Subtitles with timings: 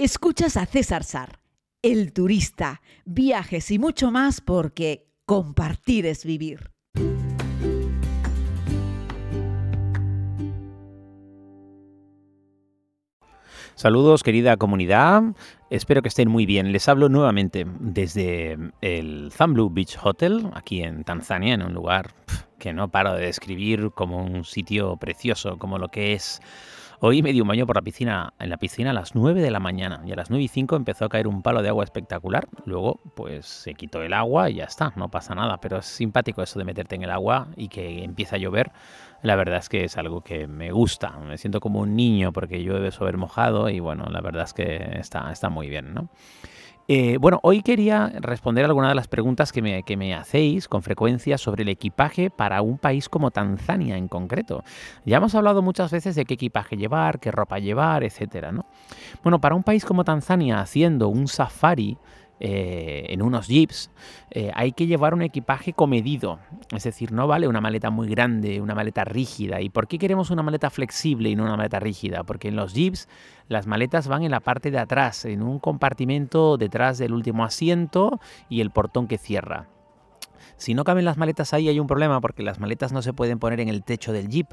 [0.00, 1.40] Escuchas a César Sar,
[1.82, 6.70] el turista, viajes y mucho más porque compartir es vivir.
[13.74, 15.34] Saludos querida comunidad,
[15.68, 16.70] espero que estén muy bien.
[16.70, 22.14] Les hablo nuevamente desde el Zamblu Beach Hotel, aquí en Tanzania, en un lugar
[22.60, 26.40] que no paro de describir como un sitio precioso, como lo que es.
[27.00, 29.52] Hoy me di un baño por la piscina, en la piscina a las 9 de
[29.52, 31.84] la mañana y a las 9 y 5 empezó a caer un palo de agua
[31.84, 32.48] espectacular.
[32.64, 35.58] Luego, pues se quitó el agua y ya está, no pasa nada.
[35.60, 38.72] Pero es simpático eso de meterte en el agua y que empiece a llover
[39.22, 41.10] la verdad es que es algo que me gusta.
[41.18, 44.98] Me siento como un niño porque llueve sobre mojado y bueno, la verdad es que
[44.98, 46.08] está, está muy bien, ¿no?
[46.90, 50.82] Eh, bueno, hoy quería responder algunas de las preguntas que me, que me, hacéis con
[50.82, 54.64] frecuencia sobre el equipaje para un país como Tanzania en concreto.
[55.04, 58.64] Ya hemos hablado muchas veces de qué equipaje llevar, qué ropa llevar, etcétera, ¿no?
[59.22, 61.98] Bueno, para un país como Tanzania haciendo un safari,
[62.40, 63.90] eh, en unos jeeps,
[64.30, 66.38] eh, hay que llevar un equipaje comedido.
[66.74, 69.60] Es decir, no vale una maleta muy grande, una maleta rígida.
[69.60, 72.24] ¿Y por qué queremos una maleta flexible y no una maleta rígida?
[72.24, 73.08] Porque en los jeeps
[73.48, 78.20] las maletas van en la parte de atrás, en un compartimento detrás del último asiento
[78.48, 79.68] y el portón que cierra.
[80.56, 83.38] Si no caben las maletas ahí hay un problema porque las maletas no se pueden
[83.38, 84.48] poner en el techo del jeep.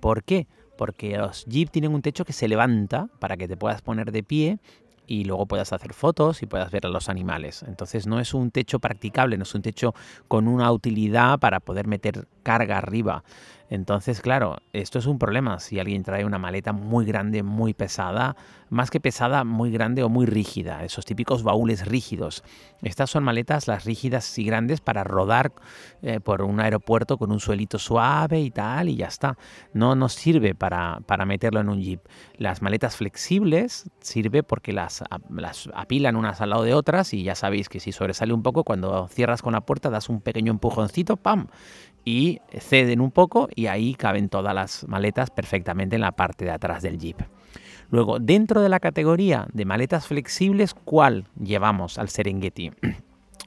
[0.00, 0.46] ¿Por qué?
[0.76, 4.22] Porque los jeep tienen un techo que se levanta para que te puedas poner de
[4.22, 4.58] pie
[5.06, 7.64] y luego puedas hacer fotos y puedas ver a los animales.
[7.66, 9.94] Entonces no es un techo practicable, no es un techo
[10.28, 13.24] con una utilidad para poder meter carga arriba.
[13.68, 18.36] Entonces, claro, esto es un problema si alguien trae una maleta muy grande, muy pesada,
[18.68, 22.42] más que pesada, muy grande o muy rígida, esos típicos baúles rígidos.
[22.82, 25.52] Estas son maletas, las rígidas y grandes, para rodar
[26.02, 29.36] eh, por un aeropuerto con un suelito suave y tal, y ya está.
[29.72, 32.00] No nos sirve para, para meterlo en un jeep.
[32.36, 37.34] Las maletas flexibles sirve porque las, las apilan unas al lado de otras y ya
[37.34, 41.16] sabéis que si sobresale un poco, cuando cierras con la puerta das un pequeño empujoncito,
[41.16, 41.48] ¡pam!
[42.06, 46.52] Y ceden un poco y ahí caben todas las maletas perfectamente en la parte de
[46.52, 47.18] atrás del Jeep.
[47.90, 52.70] Luego, dentro de la categoría de maletas flexibles, ¿cuál llevamos al Serengeti?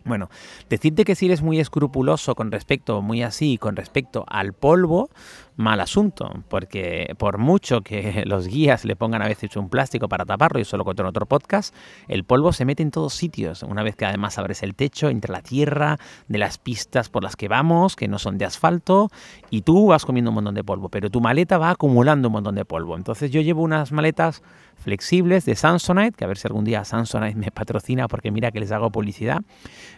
[0.09, 0.29] Bueno,
[0.69, 5.09] decirte que si eres muy escrupuloso con respecto, muy así, con respecto al polvo,
[5.55, 10.25] mal asunto, porque por mucho que los guías le pongan a veces un plástico para
[10.25, 11.75] taparlo, y eso lo cuento en otro podcast,
[12.07, 15.31] el polvo se mete en todos sitios, una vez que además abres el techo, entre
[15.31, 19.11] la tierra, de las pistas por las que vamos, que no son de asfalto,
[19.51, 22.55] y tú vas comiendo un montón de polvo, pero tu maleta va acumulando un montón
[22.55, 22.97] de polvo.
[22.97, 24.41] Entonces yo llevo unas maletas
[24.79, 28.59] flexibles de Samsonite, que a ver si algún día Samsonite me patrocina porque mira que
[28.59, 29.41] les hago publicidad.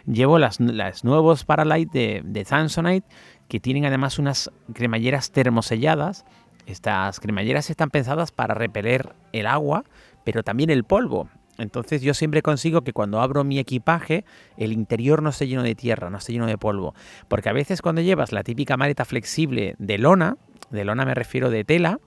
[0.06, 0.60] Llevo las,
[1.04, 3.06] nuevos Paralight de, de Samsonite
[3.48, 6.24] que tienen además unas cremalleras termoselladas.
[6.66, 9.84] Estas cremalleras están pensadas para repeler el agua,
[10.24, 11.28] pero también el polvo.
[11.58, 14.24] Entonces yo siempre consigo que cuando abro mi equipaje
[14.56, 16.94] el interior no esté lleno de tierra, no esté lleno de polvo.
[17.28, 20.36] Porque a veces cuando llevas la típica maleta flexible de lona,
[20.70, 22.00] de lona me refiero de tela,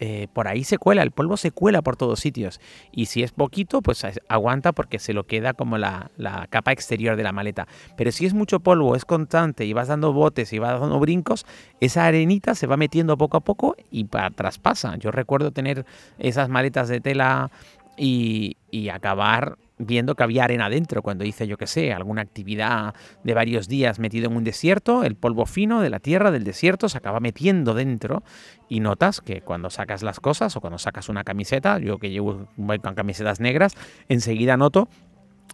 [0.00, 2.60] eh, por ahí se cuela, el polvo se cuela por todos sitios.
[2.92, 6.10] Y si es poquito, pues aguanta porque se lo queda como la,
[6.50, 7.66] capa exterior de la maleta.
[7.96, 11.46] Pero si es mucho polvo, es constante y vas dando botes y vas dando brincos,
[11.80, 14.96] esa arenita se va metiendo poco a poco y traspasa.
[14.96, 15.84] Yo recuerdo tener
[16.18, 17.50] esas maletas de tela
[17.96, 22.94] y, y acabar viendo que había arena dentro cuando hice, yo que sé, alguna actividad
[23.24, 26.88] de varios días metido en un desierto, el polvo fino de la tierra, del desierto,
[26.88, 28.22] se acaba metiendo dentro
[28.68, 32.48] y notas que cuando sacas las cosas o cuando sacas una camiseta, yo que llevo
[32.56, 33.74] con camisetas negras,
[34.08, 34.88] enseguida noto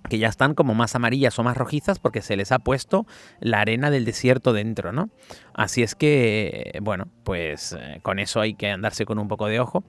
[0.09, 3.07] que ya están como más amarillas o más rojizas porque se les ha puesto
[3.41, 5.11] la arena del desierto dentro, ¿no?
[5.55, 9.61] Así es que, bueno, pues eh, con eso hay que andarse con un poco de
[9.61, 9.85] ojo,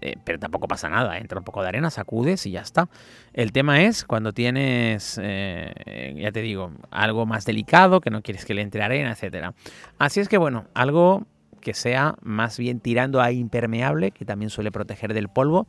[0.00, 2.88] eh, pero tampoco pasa nada, entra un poco de arena, sacudes y ya está.
[3.32, 8.44] El tema es cuando tienes, eh, ya te digo, algo más delicado, que no quieres
[8.44, 9.52] que le entre arena, etc.
[9.98, 11.26] Así es que, bueno, algo
[11.66, 15.66] que sea más bien tirando a impermeable, que también suele proteger del polvo,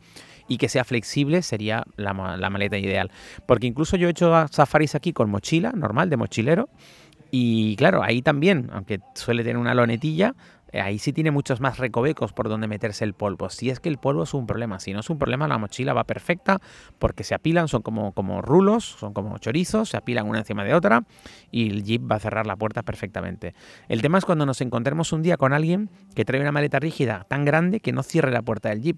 [0.47, 3.09] y que sea flexible sería la, maleta ideal.
[3.47, 6.69] Porque incluso yo he hecho safaris aquí con mochila, normal, de mochilero,
[7.31, 10.35] y claro, ahí también, aunque suele tener una lonetilla,
[10.73, 13.49] ahí sí tiene muchos más recovecos por donde meterse el polvo.
[13.49, 15.93] Si es que el polvo es un problema, si no es un problema, la mochila
[15.93, 16.59] va perfecta
[16.99, 20.73] porque se apilan, son como, como rulos, son como chorizos, se apilan una encima de
[20.73, 21.03] otra
[21.51, 23.53] y el jeep va a cerrar la puerta perfectamente.
[23.87, 27.25] El tema es cuando nos encontremos un día con alguien que trae una maleta rígida
[27.27, 28.97] tan grande que no cierre la puerta del jeep.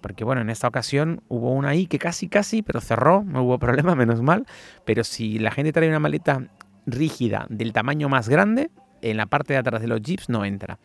[0.00, 3.58] Porque bueno, en esta ocasión hubo una ahí que casi, casi, pero cerró, no hubo
[3.58, 4.46] problema, menos mal.
[4.84, 6.48] Pero si la gente trae una maleta
[6.86, 8.70] rígida del tamaño más grande,
[9.10, 10.78] en la parte de atrás de los jeeps no entra.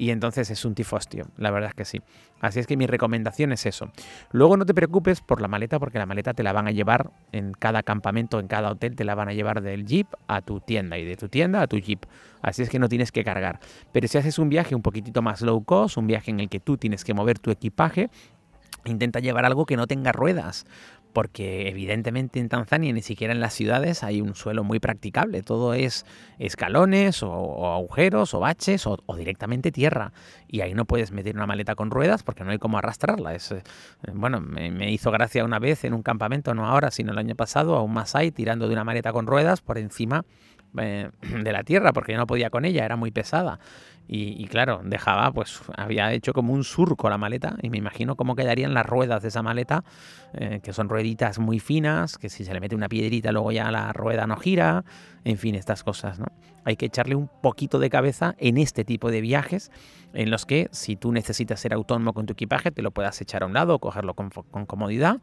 [0.00, 2.00] y entonces es un tifostio, la verdad es que sí.
[2.40, 3.90] Así es que mi recomendación es eso.
[4.30, 7.10] Luego no te preocupes por la maleta porque la maleta te la van a llevar
[7.32, 10.60] en cada campamento, en cada hotel, te la van a llevar del jeep a tu
[10.60, 12.06] tienda y de tu tienda a tu jeep.
[12.42, 13.58] Así es que no tienes que cargar.
[13.90, 16.60] Pero si haces un viaje un poquitito más low cost, un viaje en el que
[16.60, 18.08] tú tienes que mover tu equipaje,
[18.84, 20.64] intenta llevar algo que no tenga ruedas,
[21.18, 25.74] porque evidentemente en Tanzania ni siquiera en las ciudades hay un suelo muy practicable, todo
[25.74, 26.06] es
[26.38, 30.12] escalones o, agujeros o baches o, directamente tierra
[30.46, 33.34] y ahí no puedes meter una maleta con ruedas porque no hay cómo arrastrarla.
[33.34, 33.64] Es, eh,
[34.14, 37.74] bueno, me, hizo gracia una vez en un campamento, no ahora, sino el año pasado,
[37.74, 40.24] a un Masai tirando de una maleta con ruedas por encima
[40.78, 41.10] eh,
[41.42, 43.58] de la tierra porque yo no podía con ella, era muy pesada.
[44.10, 48.36] Y, claro, dejaba, pues había hecho como un surco la maleta y me imagino cómo
[48.36, 49.84] quedarían las ruedas de esa maleta,
[50.32, 53.70] eh, que son rueditas muy finas, que si se le mete una piedrita luego ya
[53.70, 54.86] la rueda no gira,
[55.24, 56.24] en fin, estas cosas, ¿no?
[56.64, 59.70] Hay que echarle un poquito de cabeza en este tipo de viajes
[60.14, 63.42] en los que si tú necesitas ser autónomo con tu equipaje, te lo puedas echar
[63.42, 64.30] a un lado, cogerlo con
[64.64, 65.20] comodidad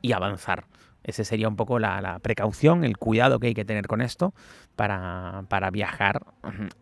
[0.00, 0.64] y avanzar.
[1.04, 4.34] Ese sería un poco la, precaución, el cuidado que hay que tener con esto
[4.76, 6.22] para, para, viajar,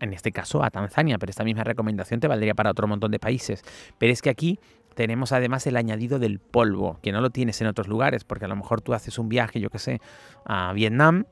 [0.00, 3.18] en este caso a Tanzania, pero esta misma recomendación te valdría para otro montón de
[3.18, 3.62] países.
[3.98, 4.58] Pero es que aquí
[4.94, 8.48] tenemos además el añadido del polvo, que no lo tienes en otros lugares, porque a
[8.48, 10.00] lo mejor tú haces un viaje, yo que sé,
[10.44, 11.24] a Vietnam.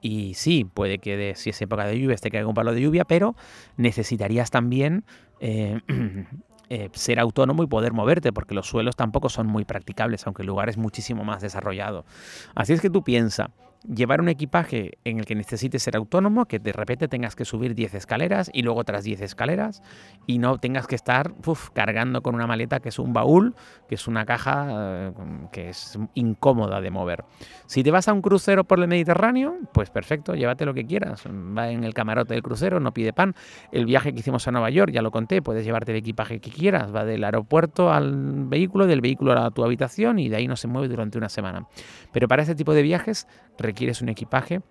[0.00, 3.06] Y sí, puede que si es época de lluvia te caiga un palo de lluvia,
[3.06, 3.34] pero
[3.78, 5.04] necesitarías también
[5.40, 5.80] eh,
[6.70, 10.48] Eh, ser autónomo y poder moverte, porque los suelos tampoco son muy practicables, aunque el
[10.48, 12.06] lugar es muchísimo más desarrollado.
[12.54, 13.50] Así es que tú piensa,
[13.92, 17.74] llevar un equipaje en el que necesites ser autónomo, que de repente tengas que subir
[17.74, 19.82] 10 escaleras y luego otras 10 escaleras
[20.26, 21.34] y no tengas que estar
[21.72, 23.54] cargando con una maleta que es un baúl,
[23.88, 25.12] que es una caja eh,
[25.52, 27.24] que es incómoda de mover.
[27.66, 31.24] Si te vas a un crucero por el Mediterráneo, pues perfecto, llévate lo que quieras.
[31.26, 33.34] Va en el camarote del crucero, no pide pan.
[33.72, 36.50] El viaje que hicimos a Nueva York, ya lo conté, puedes llevarte el equipaje que
[36.50, 36.94] quieras.
[36.94, 40.68] Va del aeropuerto al vehículo, del vehículo a tu habitación y de ahí no se
[40.68, 41.66] mueve durante una semana.
[42.12, 43.26] Pero para ese tipo de viajes
[43.74, 44.62] quieres un equipaje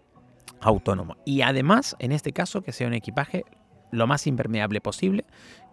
[0.62, 1.18] autónomo.
[1.26, 3.44] Y además, en este caso, que sea un equipaje
[3.92, 5.26] lo más impermeable posible,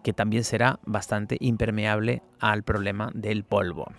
[0.03, 3.91] que también será bastante impermeable al problema del polvo.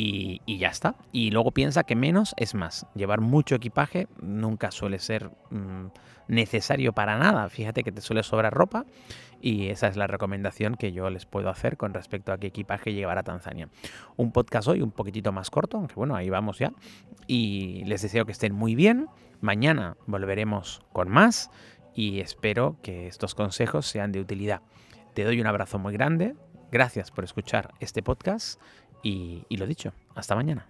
[0.00, 0.94] Y, ya está.
[1.10, 2.86] Y luego piensa que menos es más.
[2.94, 5.86] Llevar mucho equipaje nunca suele ser mm,
[6.28, 7.48] necesario para nada.
[7.48, 8.86] Fíjate que te suele sobrar ropa
[9.40, 12.92] y esa es la recomendación que yo les puedo hacer con respecto a qué equipaje
[12.92, 13.68] llevar a Tanzania.
[14.16, 16.72] Un podcast hoy un poquitito más corto, aunque bueno, ahí vamos ya.
[17.26, 19.08] Y les deseo que estén muy bien.
[19.40, 21.50] Mañana volveremos con más
[21.94, 24.62] y espero que estos consejos sean de utilidad.
[25.14, 26.36] Te doy un abrazo muy grande.
[26.70, 28.60] Gracias por escuchar este podcast
[29.02, 30.66] y, y lo dicho, hasta mañana.